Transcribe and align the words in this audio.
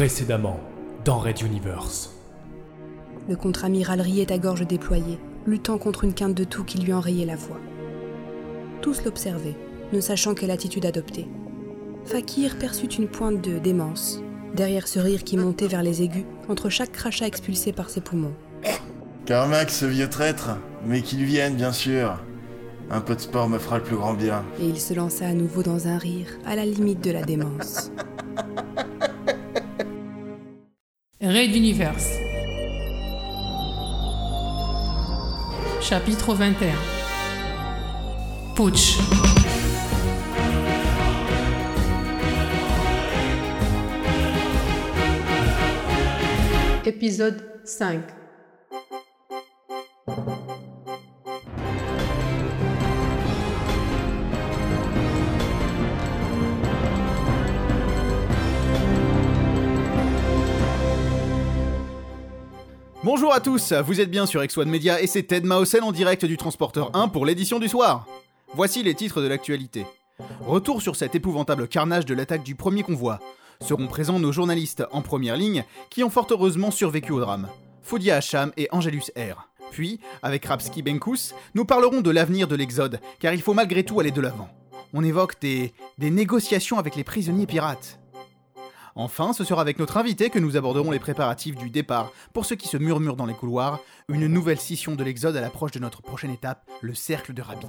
Précédemment, 0.00 0.58
dans 1.04 1.18
Red 1.18 1.42
Universe. 1.42 2.14
Le 3.28 3.36
contre-amiral 3.36 4.00
riait 4.00 4.32
à 4.32 4.38
gorge 4.38 4.66
déployée, 4.66 5.18
luttant 5.46 5.76
contre 5.76 6.04
une 6.04 6.14
quinte 6.14 6.32
de 6.32 6.44
tout 6.44 6.64
qui 6.64 6.78
lui 6.78 6.94
enrayait 6.94 7.26
la 7.26 7.36
voix. 7.36 7.60
Tous 8.80 9.04
l'observaient, 9.04 9.58
ne 9.92 10.00
sachant 10.00 10.32
quelle 10.32 10.52
attitude 10.52 10.86
adopter. 10.86 11.28
Fakir 12.06 12.56
perçut 12.58 12.86
une 12.86 13.08
pointe 13.08 13.42
de 13.42 13.58
démence, 13.58 14.22
derrière 14.54 14.88
ce 14.88 15.00
rire 15.00 15.22
qui 15.22 15.36
montait 15.36 15.68
vers 15.68 15.82
les 15.82 16.00
aigus, 16.00 16.24
entre 16.48 16.70
chaque 16.70 16.92
crachat 16.92 17.26
expulsé 17.26 17.74
par 17.74 17.90
ses 17.90 18.00
poumons. 18.00 18.32
Carmack, 19.26 19.68
ce 19.68 19.84
vieux 19.84 20.08
traître, 20.08 20.56
mais 20.86 21.02
qu'il 21.02 21.26
vienne, 21.26 21.56
bien 21.56 21.72
sûr. 21.72 22.18
Un 22.90 23.02
peu 23.02 23.14
de 23.14 23.20
sport 23.20 23.50
me 23.50 23.58
fera 23.58 23.76
le 23.76 23.84
plus 23.84 23.96
grand 23.96 24.14
bien. 24.14 24.44
Et 24.62 24.64
il 24.64 24.80
se 24.80 24.94
lança 24.94 25.26
à 25.26 25.34
nouveau 25.34 25.62
dans 25.62 25.88
un 25.88 25.98
rire, 25.98 26.28
à 26.46 26.56
la 26.56 26.64
limite 26.64 27.04
de 27.04 27.10
la 27.10 27.20
démence. 27.20 27.92
Raid 31.22 31.54
Universe. 31.54 32.18
Chapitre 35.82 36.32
21. 36.32 36.72
Putsch. 38.56 38.96
Épisode 46.86 47.42
5. 47.66 48.19
Bonjour 63.02 63.32
à 63.32 63.40
tous, 63.40 63.72
vous 63.72 63.98
êtes 64.02 64.10
bien 64.10 64.26
sur 64.26 64.42
X1 64.42 64.66
Media 64.66 65.00
et 65.00 65.06
c'est 65.06 65.22
Ted 65.22 65.46
Mausen 65.46 65.82
en 65.82 65.90
direct 65.90 66.26
du 66.26 66.36
Transporteur 66.36 66.90
1 66.94 67.08
pour 67.08 67.24
l'édition 67.24 67.58
du 67.58 67.66
soir. 67.66 68.06
Voici 68.52 68.82
les 68.82 68.94
titres 68.94 69.22
de 69.22 69.26
l'actualité. 69.26 69.86
Retour 70.40 70.82
sur 70.82 70.96
cet 70.96 71.14
épouvantable 71.14 71.66
carnage 71.66 72.04
de 72.04 72.12
l'attaque 72.12 72.42
du 72.42 72.54
premier 72.54 72.82
convoi. 72.82 73.18
Seront 73.62 73.86
présents 73.86 74.18
nos 74.18 74.32
journalistes 74.32 74.84
en 74.92 75.00
première 75.00 75.38
ligne 75.38 75.64
qui 75.88 76.04
ont 76.04 76.10
fort 76.10 76.26
heureusement 76.30 76.70
survécu 76.70 77.12
au 77.12 77.20
drame. 77.20 77.48
Foudia 77.82 78.16
Hacham 78.16 78.52
et 78.58 78.68
Angelus 78.70 79.10
R. 79.16 79.48
Puis, 79.70 79.98
avec 80.22 80.44
Rapski 80.44 80.82
Benkus, 80.82 81.34
nous 81.54 81.64
parlerons 81.64 82.02
de 82.02 82.10
l'avenir 82.10 82.48
de 82.48 82.56
l'Exode, 82.56 83.00
car 83.18 83.32
il 83.32 83.40
faut 83.40 83.54
malgré 83.54 83.82
tout 83.82 83.98
aller 83.98 84.10
de 84.10 84.20
l'avant. 84.20 84.50
On 84.92 85.02
évoque 85.04 85.40
des, 85.40 85.72
des 85.96 86.10
négociations 86.10 86.78
avec 86.78 86.96
les 86.96 87.04
prisonniers 87.04 87.46
pirates. 87.46 87.99
Enfin, 88.94 89.32
ce 89.32 89.44
sera 89.44 89.60
avec 89.60 89.78
notre 89.78 89.96
invité 89.96 90.30
que 90.30 90.38
nous 90.38 90.56
aborderons 90.56 90.90
les 90.90 90.98
préparatifs 90.98 91.54
du 91.54 91.70
départ, 91.70 92.12
pour 92.32 92.44
ceux 92.44 92.56
qui 92.56 92.68
se 92.68 92.76
murmurent 92.76 93.16
dans 93.16 93.26
les 93.26 93.34
couloirs, 93.34 93.80
une 94.08 94.26
nouvelle 94.26 94.58
scission 94.58 94.94
de 94.96 95.04
l'Exode 95.04 95.36
à 95.36 95.40
l'approche 95.40 95.70
de 95.72 95.78
notre 95.78 96.02
prochaine 96.02 96.30
étape, 96.30 96.68
le 96.80 96.94
cercle 96.94 97.32
de 97.32 97.42
Rabbit. 97.42 97.66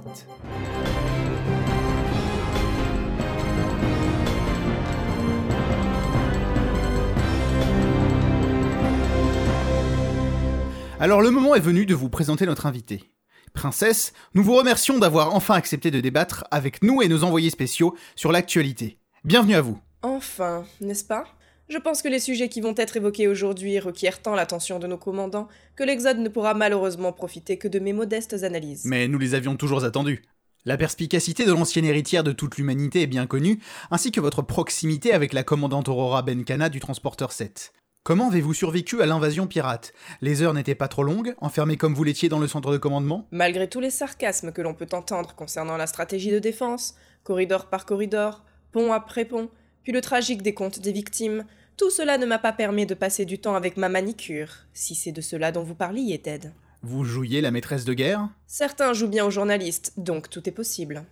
Alors 10.98 11.20
le 11.20 11.32
moment 11.32 11.56
est 11.56 11.60
venu 11.60 11.84
de 11.84 11.94
vous 11.94 12.08
présenter 12.08 12.46
notre 12.46 12.66
invité. 12.66 13.12
Princesse, 13.54 14.12
nous 14.34 14.44
vous 14.44 14.54
remercions 14.54 14.98
d'avoir 14.98 15.34
enfin 15.34 15.54
accepté 15.54 15.90
de 15.90 16.00
débattre 16.00 16.44
avec 16.50 16.82
nous 16.82 17.02
et 17.02 17.08
nos 17.08 17.24
envoyés 17.24 17.50
spéciaux 17.50 17.96
sur 18.14 18.30
l'actualité. 18.30 18.98
Bienvenue 19.24 19.54
à 19.54 19.60
vous. 19.62 19.78
Enfin, 20.02 20.64
n'est-ce 20.80 21.04
pas? 21.04 21.24
Je 21.68 21.78
pense 21.78 22.02
que 22.02 22.08
les 22.08 22.18
sujets 22.18 22.48
qui 22.48 22.60
vont 22.60 22.74
être 22.76 22.96
évoqués 22.96 23.28
aujourd'hui 23.28 23.78
requièrent 23.78 24.20
tant 24.20 24.34
l'attention 24.34 24.78
de 24.78 24.86
nos 24.86 24.98
commandants 24.98 25.48
que 25.76 25.84
l'Exode 25.84 26.18
ne 26.18 26.28
pourra 26.28 26.54
malheureusement 26.54 27.12
profiter 27.12 27.56
que 27.56 27.68
de 27.68 27.78
mes 27.78 27.92
modestes 27.92 28.42
analyses. 28.42 28.84
Mais 28.84 29.08
nous 29.08 29.18
les 29.18 29.34
avions 29.34 29.56
toujours 29.56 29.84
attendus. 29.84 30.22
La 30.64 30.76
perspicacité 30.76 31.44
de 31.44 31.52
l'ancienne 31.52 31.84
héritière 31.84 32.24
de 32.24 32.32
toute 32.32 32.56
l'humanité 32.56 33.02
est 33.02 33.06
bien 33.06 33.26
connue, 33.26 33.60
ainsi 33.90 34.12
que 34.12 34.20
votre 34.20 34.42
proximité 34.42 35.12
avec 35.12 35.32
la 35.32 35.44
commandante 35.44 35.88
Aurora 35.88 36.22
Benkana 36.22 36.68
du 36.68 36.78
Transporteur 36.78 37.32
7. 37.32 37.72
Comment 38.04 38.28
avez-vous 38.28 38.54
survécu 38.54 39.00
à 39.00 39.06
l'invasion 39.06 39.46
pirate? 39.46 39.92
Les 40.20 40.42
heures 40.42 40.54
n'étaient 40.54 40.74
pas 40.74 40.88
trop 40.88 41.04
longues, 41.04 41.34
enfermé 41.38 41.76
comme 41.76 41.94
vous 41.94 42.04
l'étiez 42.04 42.28
dans 42.28 42.40
le 42.40 42.48
centre 42.48 42.72
de 42.72 42.78
commandement? 42.78 43.28
Malgré 43.30 43.68
tous 43.68 43.80
les 43.80 43.90
sarcasmes 43.90 44.52
que 44.52 44.60
l'on 44.60 44.74
peut 44.74 44.88
entendre 44.92 45.34
concernant 45.36 45.76
la 45.76 45.86
stratégie 45.86 46.32
de 46.32 46.40
défense, 46.40 46.96
corridor 47.22 47.66
par 47.66 47.86
corridor, 47.86 48.44
pont 48.72 48.92
après 48.92 49.24
pont, 49.24 49.48
puis 49.82 49.92
le 49.92 50.00
tragique 50.00 50.42
décompte 50.42 50.80
des 50.80 50.92
victimes, 50.92 51.44
tout 51.76 51.90
cela 51.90 52.18
ne 52.18 52.26
m'a 52.26 52.38
pas 52.38 52.52
permis 52.52 52.86
de 52.86 52.94
passer 52.94 53.24
du 53.24 53.38
temps 53.38 53.54
avec 53.54 53.76
ma 53.76 53.88
manicure, 53.88 54.48
si 54.72 54.94
c'est 54.94 55.12
de 55.12 55.20
cela 55.20 55.52
dont 55.52 55.62
vous 55.62 55.74
parliez, 55.74 56.18
Ted. 56.18 56.50
Vous 56.82 57.04
jouiez 57.04 57.40
la 57.40 57.50
maîtresse 57.50 57.84
de 57.84 57.94
guerre? 57.94 58.28
Certains 58.46 58.92
jouent 58.92 59.08
bien 59.08 59.24
aux 59.24 59.30
journalistes, 59.30 59.92
donc 59.96 60.28
tout 60.28 60.48
est 60.48 60.52
possible. 60.52 61.04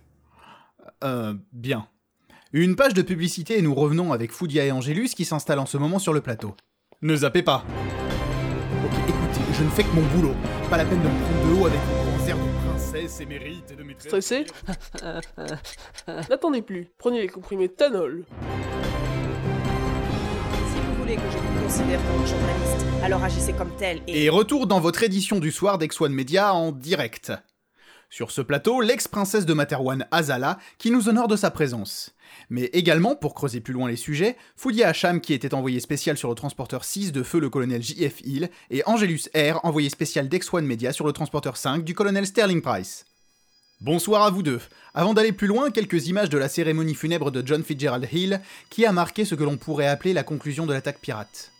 Euh, 1.03 1.33
bien. 1.53 1.87
Une 2.53 2.75
page 2.75 2.93
de 2.93 3.01
publicité 3.01 3.57
et 3.57 3.61
nous 3.61 3.73
revenons 3.73 4.11
avec 4.11 4.31
Foudia 4.31 4.65
et 4.65 4.71
Angelus 4.71 5.09
qui 5.15 5.23
s'installent 5.23 5.59
en 5.59 5.65
ce 5.65 5.77
moment 5.77 5.99
sur 5.99 6.11
le 6.11 6.21
plateau. 6.21 6.55
Ne 7.01 7.15
zappez 7.15 7.43
pas. 7.43 7.65
Ok, 8.85 8.91
écoutez, 9.07 9.53
je 9.53 9.63
ne 9.63 9.69
fais 9.69 9.83
que 9.83 9.95
mon 9.95 10.01
boulot. 10.01 10.35
Pas 10.69 10.77
la 10.77 10.85
peine 10.85 11.01
de 11.01 11.07
me 11.07 11.23
prendre 11.23 11.47
de 11.47 11.61
haut 11.61 11.65
avec 11.65 11.79
vos 11.79 12.00
de 12.91 13.83
et. 13.83 14.07
Stressé 14.07 14.45
N'attendez 16.29 16.61
plus, 16.61 16.89
prenez 16.97 17.21
les 17.21 17.29
comprimés 17.29 17.69
Tanol. 17.69 18.25
Si 20.53 20.79
vous 20.79 20.95
voulez 20.99 21.15
que 21.15 21.21
je 21.31 21.37
vous 21.37 21.63
considère 21.63 21.99
comme 22.01 22.21
un 22.21 22.25
journaliste, 22.25 22.85
alors 23.01 23.23
agissez 23.23 23.53
comme 23.53 23.71
tel 23.77 24.01
et... 24.07 24.25
Et 24.25 24.29
retour 24.29 24.67
dans 24.67 24.81
votre 24.81 25.03
édition 25.03 25.39
du 25.39 25.51
soir 25.51 25.77
d'X1 25.77 26.09
Media 26.09 26.53
en 26.53 26.73
direct. 26.73 27.31
Sur 28.13 28.29
ce 28.29 28.41
plateau, 28.41 28.81
l'ex-princesse 28.81 29.45
de 29.45 29.53
Materwan 29.53 30.05
Azala 30.11 30.59
qui 30.77 30.91
nous 30.91 31.07
honore 31.07 31.29
de 31.29 31.37
sa 31.37 31.49
présence. 31.49 32.11
Mais 32.49 32.65
également, 32.73 33.15
pour 33.15 33.33
creuser 33.33 33.61
plus 33.61 33.73
loin 33.73 33.87
les 33.87 33.95
sujets, 33.95 34.35
Foudia 34.57 34.89
Hacham 34.89 35.21
qui 35.21 35.33
était 35.33 35.53
envoyé 35.53 35.79
spécial 35.79 36.17
sur 36.17 36.27
le 36.27 36.35
transporteur 36.35 36.83
6 36.83 37.13
de 37.13 37.23
feu 37.23 37.39
le 37.39 37.49
colonel 37.49 37.81
J.F. 37.81 38.19
Hill 38.25 38.49
et 38.69 38.83
Angelus 38.85 39.29
R 39.33 39.63
envoyé 39.63 39.89
spécial 39.89 40.27
d'X1 40.27 40.65
Media 40.65 40.91
sur 40.91 41.07
le 41.07 41.13
transporteur 41.13 41.55
5 41.55 41.85
du 41.85 41.93
colonel 41.93 42.27
Sterling 42.27 42.61
Price. 42.61 43.05
Bonsoir 43.79 44.23
à 44.23 44.29
vous 44.29 44.43
deux. 44.43 44.59
Avant 44.93 45.13
d'aller 45.13 45.31
plus 45.31 45.47
loin, 45.47 45.71
quelques 45.71 46.07
images 46.07 46.29
de 46.29 46.37
la 46.37 46.49
cérémonie 46.49 46.95
funèbre 46.95 47.31
de 47.31 47.41
John 47.47 47.63
Fitzgerald 47.63 48.09
Hill 48.11 48.41
qui 48.69 48.85
a 48.85 48.91
marqué 48.91 49.23
ce 49.23 49.35
que 49.35 49.45
l'on 49.45 49.55
pourrait 49.55 49.87
appeler 49.87 50.11
la 50.11 50.23
conclusion 50.23 50.65
de 50.65 50.73
l'attaque 50.73 50.99
pirate. 50.99 51.53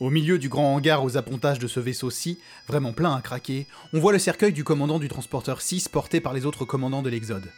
Au 0.00 0.08
milieu 0.08 0.38
du 0.38 0.48
grand 0.48 0.74
hangar 0.74 1.04
aux 1.04 1.18
appontages 1.18 1.58
de 1.58 1.68
ce 1.68 1.78
vaisseau-ci, 1.78 2.38
vraiment 2.66 2.94
plein 2.94 3.14
à 3.14 3.20
craquer, 3.20 3.66
on 3.92 4.00
voit 4.00 4.14
le 4.14 4.18
cercueil 4.18 4.50
du 4.50 4.64
commandant 4.64 4.98
du 4.98 5.08
transporteur 5.08 5.60
6 5.60 5.90
porté 5.90 6.22
par 6.22 6.32
les 6.32 6.46
autres 6.46 6.64
commandants 6.64 7.02
de 7.02 7.10
l'Exode. 7.10 7.50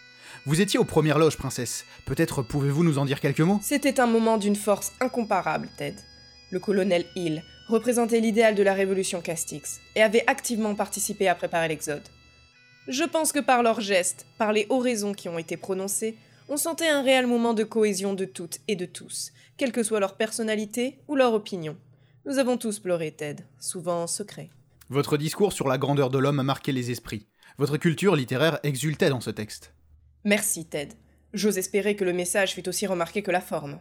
Vous 0.44 0.60
étiez 0.60 0.80
aux 0.80 0.84
premières 0.84 1.20
loges, 1.20 1.36
princesse. 1.36 1.84
Peut-être 2.04 2.42
pouvez-vous 2.42 2.82
nous 2.82 2.98
en 2.98 3.04
dire 3.04 3.20
quelques 3.20 3.42
mots? 3.42 3.60
C'était 3.62 4.00
un 4.00 4.08
moment 4.08 4.38
d'une 4.38 4.56
force 4.56 4.90
incomparable, 4.98 5.68
Ted. 5.76 5.96
Le 6.50 6.58
colonel 6.58 7.04
Hill 7.14 7.44
représentait 7.68 8.18
l'idéal 8.18 8.56
de 8.56 8.64
la 8.64 8.74
révolution 8.74 9.20
Castix 9.20 9.80
et 9.94 10.02
avait 10.02 10.24
activement 10.26 10.74
participé 10.74 11.28
à 11.28 11.36
préparer 11.36 11.68
l'Exode. 11.68 12.08
Je 12.88 13.04
pense 13.04 13.30
que 13.30 13.38
par 13.38 13.62
leurs 13.62 13.80
gestes, 13.80 14.26
par 14.36 14.52
les 14.52 14.66
oraisons 14.68 15.14
qui 15.14 15.28
ont 15.28 15.38
été 15.38 15.56
prononcées, 15.56 16.16
on 16.48 16.56
sentait 16.56 16.88
un 16.88 17.02
réel 17.02 17.28
moment 17.28 17.54
de 17.54 17.62
cohésion 17.62 18.14
de 18.14 18.24
toutes 18.24 18.58
et 18.66 18.74
de 18.74 18.84
tous, 18.84 19.30
quelle 19.56 19.70
que 19.70 19.84
soit 19.84 20.00
leur 20.00 20.16
personnalité 20.16 20.98
ou 21.06 21.14
leur 21.14 21.34
opinion. 21.34 21.76
Nous 22.24 22.38
avons 22.38 22.56
tous 22.56 22.78
pleuré, 22.78 23.10
Ted, 23.10 23.42
souvent 23.58 24.04
en 24.04 24.06
secret. 24.06 24.50
Votre 24.90 25.16
discours 25.16 25.52
sur 25.52 25.66
la 25.66 25.76
grandeur 25.76 26.08
de 26.08 26.18
l'homme 26.18 26.38
a 26.38 26.44
marqué 26.44 26.70
les 26.70 26.92
esprits. 26.92 27.26
Votre 27.58 27.78
culture 27.78 28.14
littéraire 28.14 28.60
exultait 28.62 29.08
dans 29.08 29.20
ce 29.20 29.30
texte. 29.30 29.74
Merci, 30.24 30.64
Ted. 30.66 30.94
J'ose 31.34 31.58
espérer 31.58 31.96
que 31.96 32.04
le 32.04 32.12
message 32.12 32.54
fut 32.54 32.68
aussi 32.68 32.86
remarqué 32.86 33.22
que 33.22 33.32
la 33.32 33.40
forme. 33.40 33.80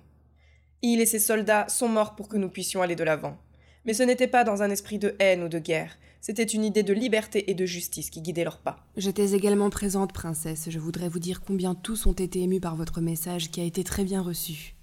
Il 0.81 1.02
et 1.02 1.06
ses 1.06 1.19
soldats 1.19 1.68
sont 1.69 1.88
morts 1.88 2.16
pour 2.16 2.28
que 2.28 2.38
nous 2.38 2.50
puissions 2.50 2.81
aller 2.81 2.96
de 2.96 3.03
l'avant. 3.03 3.38
Mais 3.85 3.93
ce 3.93 4.02
n'était 4.02 4.28
pas 4.28 4.43
dans 4.43 4.64
un 4.64 4.72
esprit 4.72 4.97
de 4.97 5.16
haine 5.20 5.43
ou 5.43 5.47
de 5.47 5.59
guerre, 5.59 5.97
c'était 6.20 6.43
une 6.43 6.64
idée 6.64 6.84
de 6.84 6.93
liberté 6.93 7.49
et 7.49 7.55
de 7.55 7.66
justice 7.66 8.11
qui 8.11 8.22
guidait 8.22 8.43
leurs 8.43 8.59
pas. 8.59 8.85
J'étais 8.96 9.34
également 9.34 9.72
présente, 9.72 10.14
princesse. 10.14 10.70
Je 10.70 10.79
voudrais 10.79 11.09
vous 11.09 11.20
dire 11.20 11.41
combien 11.41 11.73
tous 11.73 12.05
ont 12.05 12.14
été 12.14 12.41
émus 12.41 12.59
par 12.59 12.76
votre 12.76 13.02
message 13.02 13.49
qui 13.49 13.59
a 13.59 13.64
été 13.64 13.84
très 13.84 14.03
bien 14.03 14.22
reçu. 14.22 14.76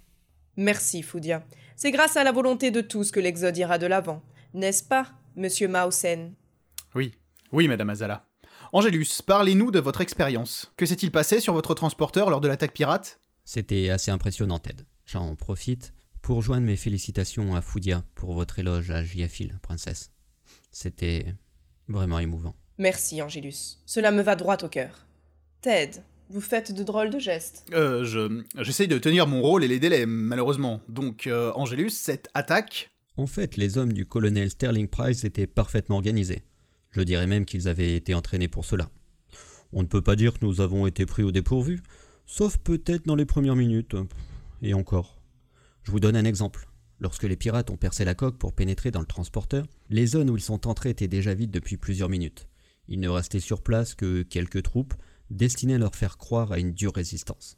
Merci, 0.59 1.05
Foudia. 1.05 1.45
C'est 1.77 1.93
grâce 1.93 2.17
à 2.17 2.25
la 2.25 2.33
volonté 2.33 2.73
de 2.73 2.81
tous 2.81 3.13
que 3.13 3.21
l'Exode 3.21 3.57
ira 3.57 3.79
de 3.79 3.87
l'avant. 3.87 4.25
N'est-ce 4.55 4.83
pas, 4.83 5.07
monsieur 5.37 5.69
Mausen 5.69 6.35
Oui, 6.97 7.15
oui, 7.53 7.69
madame 7.69 7.91
Azala. 7.91 8.27
Angélus, 8.73 9.23
parlez-nous 9.25 9.71
de 9.71 9.79
votre 9.79 10.01
expérience. 10.01 10.73
Que 10.77 10.85
s'est-il 10.85 11.13
passé 11.13 11.39
sur 11.39 11.55
votre 11.55 11.75
transporteur 11.75 12.29
lors 12.29 12.41
de 12.41 12.49
l'attaque 12.49 12.73
pirate? 12.73 13.21
C'était 13.45 13.91
assez 13.91 14.11
impressionnant, 14.11 14.59
Ted. 14.59 14.83
J'en 15.07 15.37
profite 15.37 15.95
pour 16.23 16.43
joindre 16.43 16.67
mes 16.67 16.77
félicitations 16.77 17.55
à 17.55 17.61
Foudia 17.61 18.03
pour 18.17 18.35
votre 18.35 18.59
éloge 18.59 18.91
à 18.91 19.05
Giafil, 19.05 19.57
princesse. 19.63 20.11
C'était 20.73 21.25
vraiment 21.87 22.19
émouvant. 22.19 22.57
Merci, 22.79 23.23
Angélus. 23.23 23.79
Cela 23.87 24.11
me 24.11 24.23
va 24.23 24.35
droit 24.35 24.59
au 24.65 24.69
cœur. 24.69 25.07
Ted, 25.61 26.03
Vous 26.31 26.43
faites 26.43 26.73
de 26.73 26.83
drôles 26.83 27.09
de 27.09 27.19
gestes. 27.19 27.65
Euh, 27.73 28.05
je... 28.05 28.43
J'essaye 28.61 28.87
de 28.87 28.99
tenir 28.99 29.27
mon 29.27 29.41
rôle 29.41 29.65
et 29.65 29.69
les 29.69 29.79
délais, 29.79 30.05
malheureusement. 30.05 30.83
Donc, 30.89 31.27
euh, 31.27 31.53
Angélus, 31.55 31.91
cette 31.91 32.29
attaque... 32.35 32.91
En 33.17 33.27
fait, 33.27 33.57
les 33.57 33.79
hommes 33.79 33.93
du 33.93 34.05
colonel 34.05 34.51
Sterling 34.51 34.89
Price 34.89 35.25
étaient 35.25 35.47
parfaitement 35.47 35.97
organisés. 35.97 36.43
Je 36.91 37.01
dirais 37.01 37.27
même 37.27 37.47
qu'ils 37.47 37.67
avaient 37.67 37.95
été 37.95 38.15
entraînés 38.15 38.49
pour 38.49 38.65
cela. 38.65 38.91
On 39.73 39.83
ne 39.83 39.89
peut 39.89 40.03
pas 40.03 40.17
dire 40.17 40.35
que 40.35 40.45
nous 40.45 40.61
avons 40.61 40.87
été 40.87 41.07
pris 41.07 41.23
au 41.23 41.33
dépourvu, 41.33 41.83
sauf 42.27 42.59
peut-être 42.59 43.07
dans 43.07 43.17
les 43.17 43.27
premières 43.27 43.57
minutes. 43.57 43.97
Et 44.63 44.75
encore. 44.75 45.21
Je 45.83 45.91
vous 45.91 46.01
donne 46.01 46.17
un 46.17 46.25
exemple. 46.25 46.69
Lorsque 47.01 47.25
les 47.25 47.37
pirates 47.37 47.71
ont 47.71 47.77
percé 47.77 48.05
la 48.05 48.15
coque 48.15 48.39
pour 48.39 48.53
pénétrer 48.53 48.91
dans 48.91 49.01
le 49.01 49.07
transporteur, 49.07 49.67
les 49.89 50.07
zones 50.07 50.31
où 50.31 50.37
ils 50.37 50.43
sont 50.43 50.67
entrés 50.67 50.91
étaient 50.91 51.09
déjà 51.09 51.33
vides 51.33 51.51
depuis 51.51 51.77
plusieurs 51.77 52.09
minutes. 52.09 52.49
Il 52.89 53.01
ne 53.01 53.09
restait 53.09 53.41
sur 53.41 53.63
place 53.63 53.95
que 53.95 54.23
quelques 54.23 54.63
troupes 54.63 54.95
destinées 55.31 55.75
à 55.75 55.79
leur 55.79 55.95
faire 55.95 56.19
croire 56.19 56.53
à 56.53 56.59
une 56.59 56.73
dure 56.73 56.95
résistance. 56.95 57.57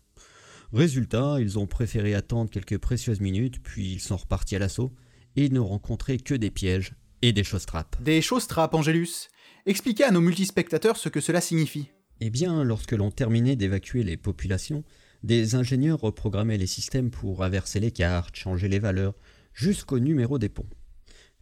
Résultat, 0.73 1.39
ils 1.41 1.59
ont 1.59 1.67
préféré 1.67 2.15
attendre 2.15 2.51
quelques 2.51 2.79
précieuses 2.79 3.21
minutes, 3.21 3.61
puis 3.63 3.93
ils 3.93 4.01
sont 4.01 4.17
repartis 4.17 4.57
à 4.57 4.61
l'assaut, 4.61 4.93
et 5.37 5.47
ils 5.47 5.53
n'ont 5.53 5.67
rencontré 5.67 6.19
que 6.19 6.35
des 6.35 6.51
pièges 6.51 6.95
et 7.23 7.33
des 7.33 7.45
choses 7.45 7.67
trappes. 7.67 8.01
Des 8.03 8.23
choses 8.23 8.47
trappes, 8.47 8.75
Angélus. 8.75 9.29
Expliquez 9.67 10.05
à 10.05 10.11
nos 10.11 10.21
multispectateurs 10.21 10.97
ce 10.97 11.09
que 11.09 11.21
cela 11.21 11.41
signifie. 11.41 11.91
Eh 12.21 12.31
bien, 12.31 12.63
lorsque 12.65 12.93
l'on 12.93 13.11
terminait 13.11 13.57
d'évacuer 13.57 14.03
les 14.03 14.17
populations, 14.17 14.85
des 15.23 15.55
ingénieurs 15.55 16.01
reprogrammaient 16.01 16.59
les 16.59 16.67
systèmes 16.67 17.11
pour 17.11 17.43
inverser 17.43 17.81
les 17.81 17.91
cartes, 17.91 18.37
changer 18.37 18.69
les 18.69 18.79
valeurs, 18.79 19.15
jusqu'au 19.53 19.99
numéro 19.99 20.39
des 20.39 20.49
ponts. 20.49 20.69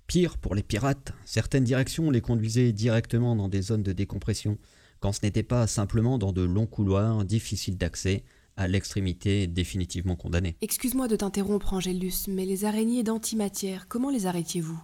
Pire 0.06 0.38
pour 0.38 0.54
les 0.54 0.62
pirates, 0.62 1.12
certaines 1.24 1.64
directions 1.64 2.10
les 2.10 2.22
conduisaient 2.22 2.72
directement 2.72 3.36
dans 3.36 3.48
des 3.48 3.60
zones 3.60 3.82
de 3.82 3.92
décompression, 3.92 4.58
quand 5.00 5.12
ce 5.12 5.20
n'était 5.22 5.42
pas 5.42 5.66
simplement 5.66 6.18
dans 6.18 6.32
de 6.32 6.42
longs 6.42 6.66
couloirs 6.66 7.24
difficiles 7.24 7.76
d'accès, 7.76 8.24
à 8.58 8.68
l'extrémité 8.68 9.46
définitivement 9.46 10.16
condamnée. 10.16 10.56
Excuse-moi 10.60 11.08
de 11.08 11.16
t'interrompre, 11.16 11.72
Angélus, 11.72 12.26
mais 12.28 12.44
les 12.44 12.64
araignées 12.64 13.04
d'antimatière, 13.04 13.86
comment 13.88 14.10
les 14.10 14.26
arrêtiez-vous? 14.26 14.78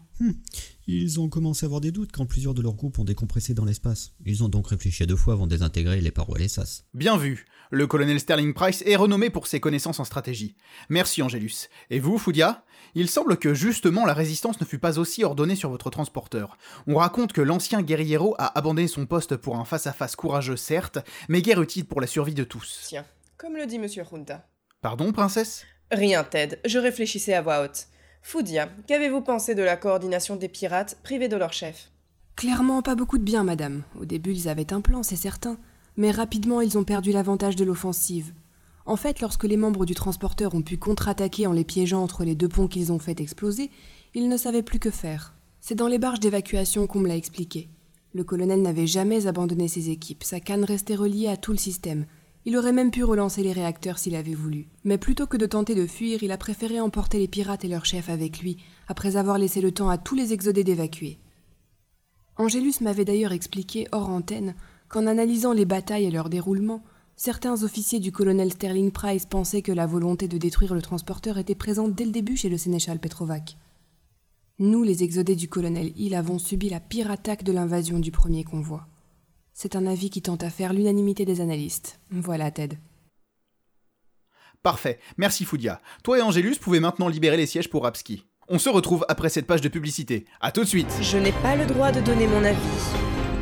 Ils 0.86 1.18
ont 1.20 1.28
commencé 1.28 1.64
à 1.64 1.66
avoir 1.66 1.80
des 1.80 1.90
doutes 1.90 2.12
quand 2.12 2.24
plusieurs 2.24 2.54
de 2.54 2.62
leurs 2.62 2.74
groupes 2.74 3.00
ont 3.00 3.04
décompressé 3.04 3.52
dans 3.52 3.64
l'espace. 3.64 4.12
Ils 4.24 4.44
ont 4.44 4.48
donc 4.48 4.68
réfléchi 4.68 5.02
à 5.02 5.06
deux 5.06 5.16
fois 5.16 5.34
avant 5.34 5.46
de 5.46 5.50
désintégrer 5.50 6.00
les 6.00 6.12
parois 6.12 6.38
et 6.38 6.42
les 6.42 6.48
sas. 6.48 6.84
Bien 6.94 7.16
vu. 7.16 7.46
Le 7.70 7.88
colonel 7.88 8.20
Sterling 8.20 8.54
Price 8.54 8.84
est 8.86 8.94
renommé 8.94 9.28
pour 9.28 9.48
ses 9.48 9.58
connaissances 9.58 9.98
en 9.98 10.04
stratégie. 10.04 10.54
Merci 10.88 11.22
Angélus. 11.22 11.68
Et 11.90 11.98
vous, 11.98 12.16
Foudia? 12.16 12.64
Il 12.94 13.08
semble 13.08 13.38
que 13.38 13.54
justement 13.54 14.06
la 14.06 14.14
résistance 14.14 14.60
ne 14.60 14.66
fut 14.66 14.78
pas 14.78 15.00
aussi 15.00 15.24
ordonnée 15.24 15.56
sur 15.56 15.70
votre 15.70 15.90
transporteur. 15.90 16.58
On 16.86 16.94
raconte 16.94 17.32
que 17.32 17.40
l'ancien 17.40 17.82
guerriero 17.82 18.36
a 18.38 18.56
abandonné 18.56 18.86
son 18.86 19.06
poste 19.06 19.36
pour 19.36 19.56
un 19.56 19.64
face-à-face 19.64 20.14
courageux 20.14 20.56
certes, 20.56 20.98
mais 21.28 21.42
guère 21.42 21.60
utile 21.60 21.86
pour 21.86 22.00
la 22.00 22.06
survie 22.06 22.34
de 22.34 22.44
tous. 22.44 22.84
Tiens, 22.86 23.04
comme 23.44 23.58
le 23.58 23.66
dit 23.66 23.78
Monsieur 23.78 24.04
Junta. 24.10 24.48
Pardon, 24.80 25.12
princesse? 25.12 25.66
Rien, 25.90 26.24
Ted, 26.24 26.58
je 26.64 26.78
réfléchissais 26.78 27.34
à 27.34 27.42
voix 27.42 27.62
haute. 27.62 27.88
Foudia, 28.22 28.70
qu'avez-vous 28.86 29.20
pensé 29.20 29.54
de 29.54 29.62
la 29.62 29.76
coordination 29.76 30.36
des 30.36 30.48
pirates 30.48 30.96
privés 31.02 31.28
de 31.28 31.36
leur 31.36 31.52
chef? 31.52 31.90
Clairement 32.36 32.80
pas 32.80 32.94
beaucoup 32.94 33.18
de 33.18 33.22
bien, 33.22 33.44
madame. 33.44 33.82
Au 34.00 34.06
début, 34.06 34.32
ils 34.32 34.48
avaient 34.48 34.72
un 34.72 34.80
plan, 34.80 35.02
c'est 35.02 35.14
certain. 35.14 35.58
Mais 35.98 36.10
rapidement, 36.10 36.62
ils 36.62 36.78
ont 36.78 36.84
perdu 36.84 37.12
l'avantage 37.12 37.54
de 37.54 37.66
l'offensive. 37.66 38.32
En 38.86 38.96
fait, 38.96 39.20
lorsque 39.20 39.44
les 39.44 39.58
membres 39.58 39.84
du 39.84 39.94
transporteur 39.94 40.54
ont 40.54 40.62
pu 40.62 40.78
contre-attaquer 40.78 41.46
en 41.46 41.52
les 41.52 41.64
piégeant 41.64 42.02
entre 42.02 42.24
les 42.24 42.34
deux 42.34 42.48
ponts 42.48 42.66
qu'ils 42.66 42.92
ont 42.92 42.98
fait 42.98 43.20
exploser, 43.20 43.70
ils 44.14 44.30
ne 44.30 44.38
savaient 44.38 44.62
plus 44.62 44.78
que 44.78 44.90
faire. 44.90 45.34
C'est 45.60 45.74
dans 45.74 45.88
les 45.88 45.98
barges 45.98 46.20
d'évacuation 46.20 46.86
qu'on 46.86 47.00
me 47.00 47.08
l'a 47.08 47.16
expliqué. 47.16 47.68
Le 48.14 48.24
colonel 48.24 48.62
n'avait 48.62 48.86
jamais 48.86 49.26
abandonné 49.26 49.68
ses 49.68 49.90
équipes, 49.90 50.24
sa 50.24 50.40
canne 50.40 50.64
restait 50.64 50.94
reliée 50.94 51.28
à 51.28 51.36
tout 51.36 51.52
le 51.52 51.58
système. 51.58 52.06
Il 52.46 52.56
aurait 52.58 52.72
même 52.72 52.90
pu 52.90 53.04
relancer 53.04 53.42
les 53.42 53.52
réacteurs 53.52 53.98
s'il 53.98 54.14
avait 54.14 54.34
voulu. 54.34 54.68
Mais 54.84 54.98
plutôt 54.98 55.26
que 55.26 55.38
de 55.38 55.46
tenter 55.46 55.74
de 55.74 55.86
fuir, 55.86 56.22
il 56.22 56.30
a 56.30 56.36
préféré 56.36 56.78
emporter 56.78 57.18
les 57.18 57.28
pirates 57.28 57.64
et 57.64 57.68
leur 57.68 57.86
chef 57.86 58.10
avec 58.10 58.40
lui, 58.40 58.58
après 58.86 59.16
avoir 59.16 59.38
laissé 59.38 59.62
le 59.62 59.72
temps 59.72 59.88
à 59.88 59.96
tous 59.96 60.14
les 60.14 60.34
exodés 60.34 60.64
d'évacuer. 60.64 61.18
Angélus 62.36 62.80
m'avait 62.82 63.06
d'ailleurs 63.06 63.32
expliqué, 63.32 63.86
hors 63.92 64.10
antenne, 64.10 64.54
qu'en 64.88 65.06
analysant 65.06 65.52
les 65.52 65.64
batailles 65.64 66.04
et 66.04 66.10
leur 66.10 66.28
déroulement, 66.28 66.84
certains 67.16 67.62
officiers 67.62 68.00
du 68.00 68.12
colonel 68.12 68.52
Sterling 68.52 68.90
Price 68.90 69.24
pensaient 69.24 69.62
que 69.62 69.72
la 69.72 69.86
volonté 69.86 70.28
de 70.28 70.36
détruire 70.36 70.74
le 70.74 70.82
transporteur 70.82 71.38
était 71.38 71.54
présente 71.54 71.94
dès 71.94 72.04
le 72.04 72.10
début 72.10 72.36
chez 72.36 72.50
le 72.50 72.58
sénéchal 72.58 72.98
Petrovac. 72.98 73.56
Nous, 74.58 74.82
les 74.82 75.02
exodés 75.02 75.34
du 75.34 75.48
colonel 75.48 75.92
Hill, 75.96 76.14
avons 76.14 76.38
subi 76.38 76.68
la 76.68 76.80
pire 76.80 77.10
attaque 77.10 77.42
de 77.42 77.52
l'invasion 77.52 77.98
du 77.98 78.12
premier 78.12 78.44
convoi. 78.44 78.86
C'est 79.56 79.76
un 79.76 79.86
avis 79.86 80.10
qui 80.10 80.20
tente 80.20 80.42
à 80.42 80.50
faire 80.50 80.72
l'unanimité 80.72 81.24
des 81.24 81.40
analystes. 81.40 82.00
Voilà, 82.10 82.50
Ted. 82.50 82.76
Parfait. 84.64 84.98
Merci 85.16 85.44
Foudia. 85.44 85.80
Toi 86.02 86.18
et 86.18 86.22
Angélus 86.22 86.56
pouvez 86.60 86.80
maintenant 86.80 87.06
libérer 87.06 87.36
les 87.36 87.46
sièges 87.46 87.70
pour 87.70 87.84
Rapski. 87.84 88.26
On 88.48 88.58
se 88.58 88.68
retrouve 88.68 89.06
après 89.08 89.28
cette 89.28 89.46
page 89.46 89.60
de 89.60 89.68
publicité. 89.68 90.26
À 90.40 90.50
tout 90.50 90.62
de 90.62 90.68
suite. 90.68 90.92
Je 91.00 91.18
n'ai 91.18 91.30
pas 91.32 91.54
le 91.54 91.66
droit 91.66 91.92
de 91.92 92.00
donner 92.00 92.26
mon 92.26 92.42
avis. 92.44 92.58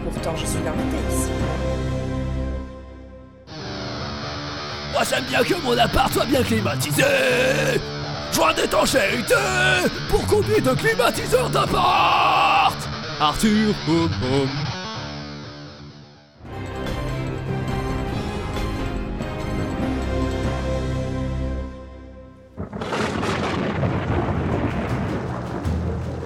Pourtant, 0.04 0.36
je 0.36 0.44
suis 0.44 0.62
l'invité 0.62 0.96
ici. 1.10 1.30
Moi 4.92 5.02
j'aime 5.08 5.24
bien 5.24 5.42
que 5.42 5.62
mon 5.62 5.78
appart 5.78 6.12
soit 6.12 6.26
bien 6.26 6.42
climatisé 6.42 7.02
Joint 8.32 8.52
d'étanchéité 8.52 9.34
pour 10.10 10.26
combien 10.26 10.58
de 10.58 10.78
climatiseurs 10.78 11.48
d'appart 11.48 12.76
Arthur, 13.18 13.74
hum 13.88 14.10
hum. 14.22 14.48